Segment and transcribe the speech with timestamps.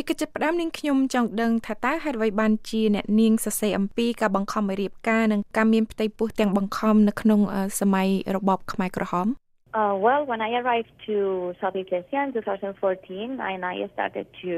[0.00, 7.40] ជាកិច្ចផ្ដើមនាងខ្ញុំចង់ដឹងថាតើហេតុអ្វីបានជាអ្នកនាងសរសេរអំពីការបង្ខំឲ្យរៀបការនិងការមានផ្ទៃពោះទាំងបង្ខំនៅក្នុង
[7.80, 9.28] សម័យរបបខ្មែរក្រហម
[9.80, 11.16] Uh, well, when I arrived to
[11.60, 14.52] Southeast Asia in 2014, and I started to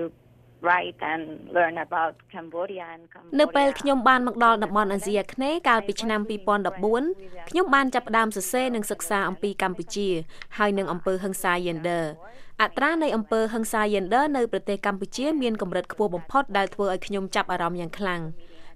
[0.67, 1.23] write and
[1.57, 6.21] learn about Cambodia and Cambodia នៅពេលខ្ញុំបានមកដល់តំបន់អាស៊ីអាគ្នេយ៍កាលពីឆ្នាំ
[6.87, 10.09] 2014ខ្ញុំបានចាប់ផ្ដើមសរសេរនិងសិក្សាអំពីកម្ពុជា
[10.59, 12.05] ហើយនឹងអំពើហិង្សា Gender
[12.63, 18.23] អត្រានៃអំពើហិង្សា Gender នៅប្រទេសកម្ពុជាមានកម្រិតខ្ពស់បំផុតដែលធ្វើឲ្យខ្ញុំចាប់អារម្មណ៍យ៉ាងខ្លាំង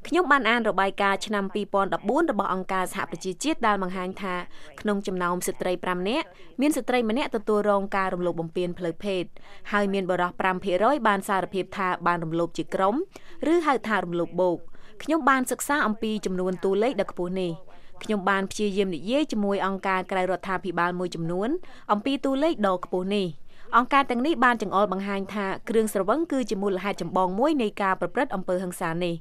[0.08, 1.44] ខ្ញុំបានអានរបាយការណ៍ឆ្នាំ
[1.92, 4.34] 2014របស់អង្គការសហប្រជាជាតិដែលបង្ហាញថា
[4.80, 6.26] ក្នុងចំណោមស្ត្រី5នាក់
[6.60, 9.24] មានស្ត្រីម្នាក់ទទួលរងការរំលោភបំពានផ្លូវភេទ
[9.72, 10.38] ហើយមានបរិសុទ្ធ
[10.72, 12.94] 5%បានសារភាពថាបានរំលោភជាក្រុម
[13.52, 14.58] ឬហៅថារំលោភបូក
[15.02, 17.52] ខ្ញុំបានសិក្សាអំពីចំនួនតួលេខដ៏ខ្ពស់នេះ
[18.02, 21.48] ខ្ញុំបានព្យាយាមនិយាយជាមួយអង្គការក្រៅរដ្ឋាភិបាលមួយចំនួន
[21.92, 23.26] អំពីតួលេខដ៏ខ្ពស់នេះ
[23.76, 29.14] អង្គការទាំងនេះបានចង្អុលបង្ហាញថាគ្រឿងស្រវឹងគឺជាមូលហេតុចម្បងមួយនៃការប្រព្រឹត្តអំពើហិង្សានេះ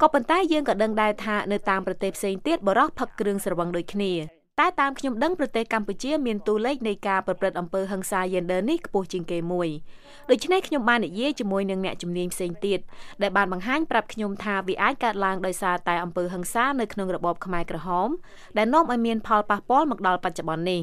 [0.00, 4.12] ក៏ប៉ុន្តែយើងក៏ដឹងដែរថានៅតាមប្រទេសផ្សេងទៀតបរិះផឹកគ្រឿងស្រវឹងដូចគ្នា
[4.60, 9.68] តែតាមខ្ញុំដឹងប្រទេសកម្ពុជាមានតួលេខនៃការប្រព្រឹត្តអំពើហិង្សា gender នេះខ្ពស់ជាងគេមួយ
[10.30, 12.78] ដូច្នេះខ្ញុំបាននិយាយជាមួយនឹងអ្នកជំនាញផ្សេងទៀត
[13.22, 18.08] ដែលបានបង្ហាញប្រាប់ខ្ញុំថាវាអាចកើតឡើងដោយសារតែអំពើហិង្សានៅក្នុងរបបខ្មែរក្រហម
[18.56, 20.82] ដែលនាំឲ្យមានផលប៉ះពាល់មកដល់បច្ចុប្បន្ននេះ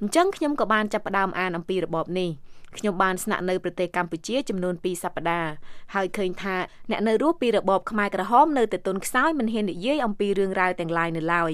[0.00, 2.30] អញ្ចឹងខ្ញុំក៏បានចាប់ផ្ដើមអានអំពីរបបនេះ
[2.78, 5.50] ខ្ញុំបានស្នាក់នៅប្រទេសកម្ពុជាចំនួន2សប្តាហ៍
[5.94, 6.56] ហើយឃើញថា
[6.90, 11.52] អ្នកនៅរស់ពីរបបខ្មែរក្រហមនៅតែទន់ខ្សោយមិនហ៊ាននិយាយអំពីរឿងរ៉ាវទាំងឡាយនៅឡើយ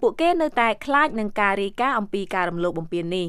[0.00, 3.26] ពួកគេនៅតែខ្លាចនឹងការរាយការណ៍អំពីការរំលោភបំពាននេះ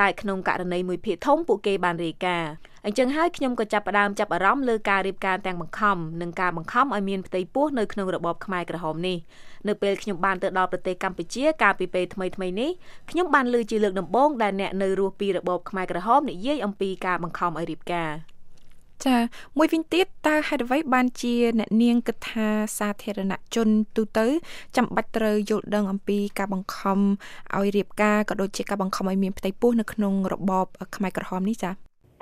[0.00, 2.52] តែក្នុងករណីមួយភាគធំពួកគេបានរាយការណ៍
[2.86, 9.18] អញ្ចឹងហើយខ្ញុំក៏ចាប់ផ្ដើមចាប់អារម្មណ៍លើការរៀបការទាំងបង្ខំនិងការបង្ខំឲ្យមានផ្ទៃពោះនៅក្នុងរបបខ្មែរក្រហមនេះ
[9.68, 12.70] នៅពេលខ្ញុំបានទៅដល់ប្រទេសកម្ពុជាកាលពីពេលថ្មីថ្មីនេះ
[13.10, 18.31] ខ្ញុំបានលើជាលើកដំបូងដែលអ្នកនៅរស់ពីរបបខ្មែរក្រហមនិយាយអំពីការបង្ខំឲ្យរៀបការ
[19.06, 19.16] ចា
[19.58, 24.26] មួយវិញទៀតតើហេតុអ្វីបានជាអ្នកនាងគិតថាសាធារណជនទូទៅ
[24.76, 26.98] ចាំបាច់ត្រូវយល់ដឹងអំពីការបង្ខំ
[27.56, 30.66] ឲ្យរៀបការក៏ដូចជាការបង្ខំឲ្យមានផ្ទៃពោះនៅក្នុងរបប
[30.96, 31.72] ខ្មែរក្រហមនេះចា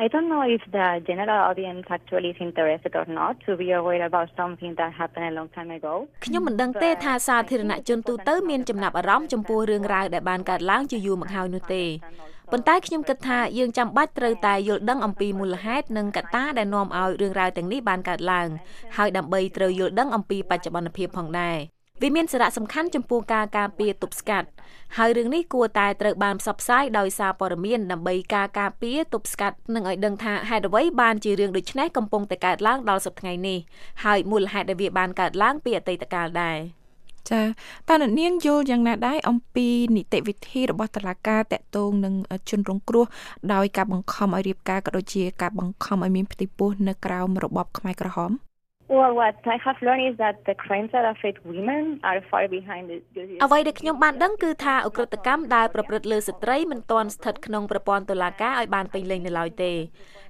[0.06, 4.02] I don't know if the general audience actually is interested or not to be aware
[4.10, 5.94] about something that happened a long time ago
[6.24, 11.82] ខ្ញុំមិនដឹងទេថាសាធារណជនទូទៅមានចំណាប់អារម្មណ៍ចំពោះរឿងរ៉ាវដែលបានកើតឡើងជាយូរមកហើយនោះទេ
[12.52, 18.48] ប៉ុន្តែខ្ញុំគិតថាយើងចាំបាច់ត្រូវតែយល់ដឹងអំពីមូលហេតុនិងកត្តាដែលនាំឲ្យរឿងរ៉ាវទាំងនេះបានកើតឡើង
[18.96, 21.58] ហើយដើម្បីត្រូវយល់ដឹងអំពីបច្ចុប្បន្នភាពផងដែរ
[22.02, 24.48] វាមានសារៈសំខាន់ចំពោះការការពារទប់ស្កាត់
[24.98, 33.58] ហើយរឿងនេះគួរតែត្រូវបានផ្សព្វផ្សាយដោយសារព័ត៌មានដើម្បីការការពារទប់ស្កាត់និងឲ្យដឹងថាហេតុអ្វីបានជារឿងដូចនេះកំពុងតែកើតឡើងដល់សប្តាហ៍ថ្ងៃនេះ
[34.04, 36.79] ហើយមូលហេតុដែលវាបានកើតឡើងពីអតីតកាលដែរ
[37.30, 37.42] ចា
[37.88, 42.14] តើអ្នកនាងយល់យ៉ាងណាដែរអំពីនីតិវិធីរបស់តុលាការតកតងនឹង
[42.50, 43.04] ជនរងគ្រោះ
[43.52, 48.32] ដោយការបង្ខំឲ្យរៀបការក៏ដូចជាការបង្ខំឲ្យមានផ្ទៃពោះនៅក្រៅរបបខ្មែរក្រហម
[48.90, 52.84] Well, what I have learned is that the crimes that affect women are far behind
[52.90, 52.96] the
[53.44, 59.72] អ្វីដែលខ្ញុំបានដឹងគឺថាអ ுக ្រិតកម្មដែលប្រព្រឹត្តលើស្ត្រីមិនទាន់ស្ថិតក្នុងប្រព័ន្ធតុលាការឲ្យបានពេញលេញនៅឡើយទេ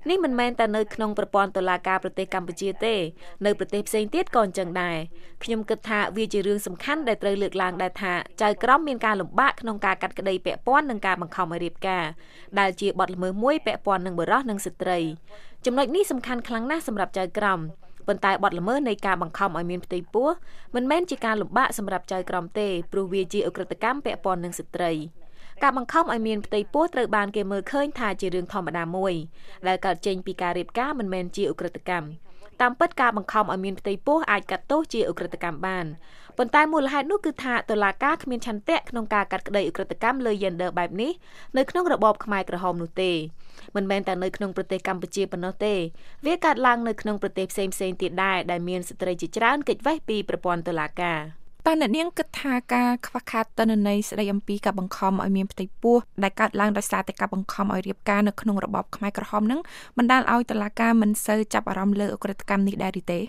[0.08, 2.94] នេះមិនមែនតែនៅក្នុងប្រព័ន្ធតុលាការប្រទេសកម្ពុជាទេ
[3.46, 4.96] នៅប្រទេសផ្សេងទៀតក៏អញ្ចឹងដែរ
[5.44, 8.12] ខ្ញុំគិតថាវាជារឿងសំខាន់ដែលត្រូវលើកឡើងដែរថា
[8.42, 12.04] ចៅក្រមមានការលំបាកក្នុងការកាត់ក្តីពាក់ព័ន្ធនឹងការបង្ខំឲ្យរៀបការ
[12.60, 14.98] ដែលជាបទល្មើសមួយពាក់ព័ន្ធនឹងបុរសនិងស្ត្រី
[15.66, 17.60] ចំណុចនេះសំខាន់ខ្លាំងណាស់សម្រាប់ចៅក្រម
[18.06, 20.28] ប៉ុន្តែបទល្មើសនៃការបង្ខំឲ្យមានផ្ទៃពោះ
[20.74, 24.92] មិនមែនជាការលំបាកសម្រាប់ចៅក្រមទេព្រោះវាជាអ ுக ្រិតកម្មពាក់ព័ន្ធនឹងស្ត្រី
[25.62, 29.14] ការបង្ខំឲ្យមានផ្ទៃពោះត្រូវបានគេមើលឃើញថាជារឿងធម្មតាមួយ
[29.68, 32.06] ដែលកើតចេញពីការរៀបការមិនមែនជាអ ுக ្រិតកម្ម
[32.60, 35.86] តាមពិតការបង្ខំឲ្យមានផ្ទៃពោះអាចកាត់ទោសជាអ ுக ្រិតកម្មបាន
[36.38, 41.12] ប៉ុន្តែមូលហេតុនោះគឺថាតុលាការគ្មានឆន្ទៈក្នុងការកាត់ក្តីអ ுக ្រិតកម្មលើ gender បែបនេះ
[41.56, 43.12] នៅក្នុងរបបខ្មែរក្រហមនោះទេ
[43.76, 45.74] មិនមែនតែនៅក្នុងប្រទេសកម្ពុជាប៉ុណ្ណោះទេ
[46.26, 59.60] វាកើតឡើងនៅក្នុងប្រទេសផ្សេងផ្សេងទៀតដែរដែលមានស្ត្រីជាច្រើនគេចវេះពីប្រព័ន្ធតុលាការ តើអ្នកនាងគិតថាការខ្វះខាតតនន័យស្ដីអំពីការបង្ខំឲ្យមានផ្ទៃពោះដែលកើតឡើងដោយសារតែការបង្ខំឲ្យរៀបការនៅក្នុងរបបខ្មែរក្រហមនឹង
[59.98, 63.20] បណ្ដាលឲ្យតុលាការមិនសូវចាប់អារម្មណ៍លើអ ுக ្រិតកម្មនេះដែរឬទេ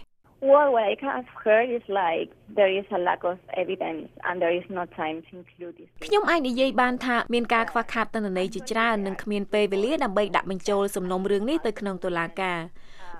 [0.51, 2.27] Well, what I have heard is like
[2.59, 5.89] there is a lack of evidence and there is no time to include this.
[6.05, 12.59] ខ្ញុំអាចនិយាយបានថាមានការខ្វះខាតទិន្នន័យជាច្រើននិងគ្មានពេលវេលាដើម្បីដាក់បញ្ចូលសំណុំរឿងនេះទៅក្នុងតុលាការ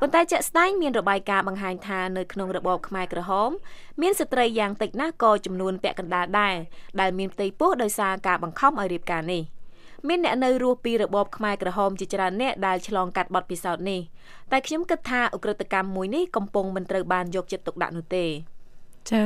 [0.04, 3.50] ប៉ុន្តែជាក់ស្ដែងមានរបាយការណ៍បង្ហាញថានៅក្នុងរបបខ្មែរក្រហម
[4.02, 6.56] មានស្ត្រីយ៉ាងតិចណាស់ក៏ចំនួនពាក់កណ្ដាលដែរ
[7.00, 9.44] ដែលមានផ្ទៃពោះដោយសារការបង្ខំឲ្យរៀបការនេះ។
[10.08, 14.02] មានអ្នកនៅរស់ពីរបបខ្មែរក្រហមជាច្រើនអ្នកដែលឆ្លងកាត់បទពិសោធន៍នេះ
[14.52, 18.26] តែខ្ញុំគិតថាអ ுக ្រិតកម្មមួយនេះកំពុងមិនត្រូវបានយកចិត្តទុកដាក់នោះទេ
[19.10, 19.22] ចា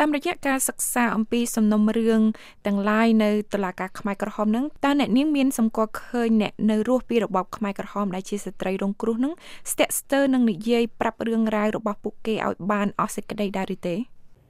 [0.00, 2.22] តាមរយៈការសិក្សាអំពីសំណុំរឿង
[2.66, 9.32] ទាំងឡាយនៅតុលាការខ្មែរក្រហមហ្នឹងតើអ្នកនាងមានសម្គាល់ឃើញអ្នកនៅរស់ពីរបបខ្មែរក្រហមដែលជាស្ត្រីរងគ្រោះហ្នឹង
[9.70, 13.96] ស្ទាក់ស្ទើរនឹងនិយាយប្រាប់រឿងរ៉ាវរបស់ពួកគេឲ្យបានអស់សេចក្តីដែរឬទេ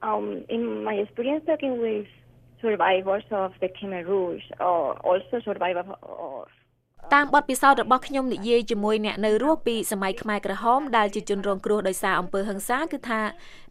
[0.09, 0.25] Um
[0.55, 2.07] in my experience talking with
[2.63, 5.87] survivors of the Khmer Rouge or also survivors
[6.33, 6.47] of
[7.11, 13.21] តាមបទពិសោធន៍របស់ខ្ញុំនិយាយជាមួយអ្នកនៅរស់ពីសម័យខ្មែរក្រហមដែលជាជនរងគ្រោះដោយសារអំពើហិង្សាគឺថា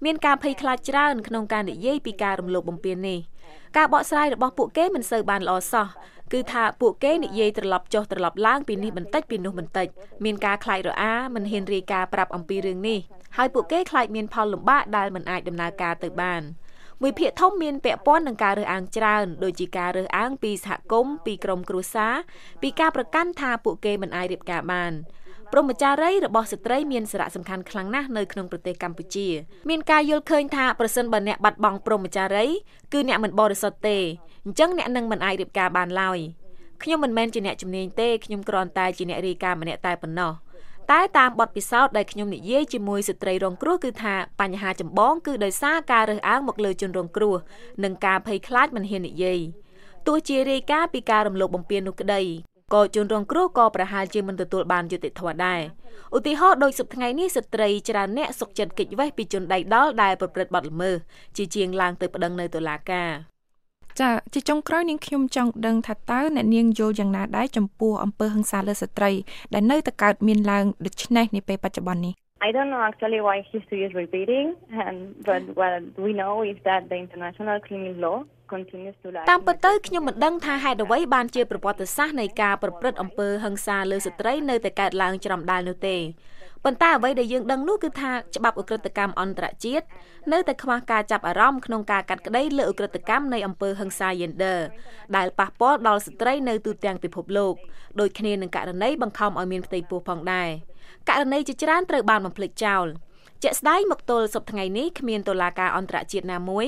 [0.04, 3.18] មានការភ័យខ្លាចច្រើនក្នុងការនិយាយពីការរំលោភបំពាននេះ
[3.76, 5.88] ការបកស្រាយរបស់ពួកគេមិនសូវបានល្អសោះ
[6.32, 9.86] គឺថាពួកគេនិយាយត្រឡប់ចុះត្រឡប់ឡើងពីនេះបន្តិចពីនោះបន្តិច
[10.24, 12.98] មានការខ្លាចរអាមិនហ៊ានរាយការណ៍ប្រាប់អំពីរឿងនេះ
[13.36, 16.42] ហើយពួកគេខ្លាចមានផលលំបាកដែលមិនអាចដំណើរការទៅបាន។
[17.02, 22.14] មួយភាគធំមានពាក់ព័ន្ធនឹងការរើសអើងច្រើនដូចជាការរើសអើងពីសហគមន៍ពីក្រុមគ្រួសារ
[22.62, 24.92] ពីការប្រកាន់ថាពួកគេមិនអាចរៀបការបាន
[25.52, 29.28] ព្រមចារីរបស់ស្ត្រីមានសារៈសំខាន់ខ្លាំងណាស់នៅក្នុងប្រទេសកម្ពុជា
[29.70, 32.46] មានការយល់ឃើញថាប្រសិនបើអ្នកបាត់បង់ព្រមចារី
[32.92, 33.98] គឺអ្នកមិនបរិសុទ្ធទេ
[34.44, 36.18] អញ្ចឹងអ្នកនឹងមិនអាចរៀបការបានឡើយ
[36.82, 40.32] ខ្ញុំមិនមែនជាអ្នកជំនាញទេខ្ញុំគ្រាន់តែជាអ្នករាយការណ៍ម្នាក់តែប៉ុណ្ណោះ
[40.90, 47.34] តែតាមបទពិសោធន៍ដែលខ្ញុំនិយាយជាមួយស្ត្រីរងគ្រោះគឺថាបញ្ហាចម្បងគឺដោយសារការរើសអើងមកលើជនរងគ្រោះ
[47.84, 49.40] និងការភ័យខ្លាចមិនហ៊ាននិយាយ
[50.06, 52.22] ទោះជារាយការណ៍ពីការរំលោភបំពាននោះក្តី
[52.74, 55.60] ក៏ជនរងគ្រោះក៏ប្រហែលជាមិនទទួលបានយុត្តិធម៌ដែរ
[56.16, 60.96] ឧទាហរណ៍ដូចសប្តាហ៍នេះស្ត្រីច្រើនអ្នកសុកចិត្តគេចវេះពីជនដៃដល់ដែលប្រព្រឹត្តបទល្មើស
[61.36, 63.31] ជាជាងឡើងទៅប្តឹងនៅតុលាការ
[64.00, 69.10] ចាជាចុងក្រោយនាងខ្ញុំចង់ដឹងថាតើអ្នកនាងយល់យ៉ាងណាដែរចំពោះអំពើហិង្សាលើស្ត្រី
[69.54, 72.14] ដែលនៅតែកើតមានឡើងដូចនេះនាពេលបច្ចុប្បន្ននេះ
[72.48, 74.46] I don't know actually why history is repeating
[74.84, 74.96] and
[75.28, 78.18] but what we know is that the international criminal law
[79.30, 85.96] តាមពិតទៅខ្ញុំមិនដឹងថាហេតុអ្វីបានជាប្រវត្តិសាស្ត្រនៃការប្រព្រឹត្តអំពើហិង្សាលើស្ត្រីនៅតែកើតឡើងច្រំដាលនោះទេ
[86.63, 89.85] ប៉ុន្តែអ្វីដែលយើងដឹងនោះគឺថាច្បាប់អ ுக ្រិតកម្មអន្តរជាតិ
[90.31, 94.59] នៅតែខ្វះការចាប់អារម្មណ៍ក្នុងការកាត់ក្តីលើអ ுக ្រិតកម្មនៃអំពើហិង្សា gender
[95.15, 97.53] ដែលប៉ះពាល់ដល់ស្ត្រីនៅទូទាំងពិភពលោក
[97.99, 100.49] ដូចគ្នានឹងករណីបង្ខំឲ្យមានផ្ទៃពោះផងដែរ
[101.09, 102.85] ករណីជាច្រើនត្រូវបានបំភ្លេចចោល
[103.43, 106.65] ជាក់ស្ដែងមកទល់សប្តាហ៍នេះគ្មានតុលាការអន្តរជាតិណាមួយ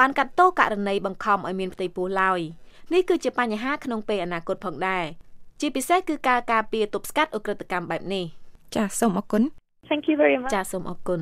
[0.00, 2.40] បានកាត់ទោសករណីបង្ខំឲ្យមានផ្ទៃពោះឡើយ
[2.92, 5.04] នេះគឺជាបញ្ហាក្នុងពេលអនាគតផងដែរ
[5.60, 8.24] ជាពិសេសគឺការការពារទប់ស្កាត់អ ுக ្រិតកម្មបែបនេះ
[8.75, 9.43] ចាសសូមអរគុណ
[9.89, 11.21] Thank you very much ចាសសូមអរគុណ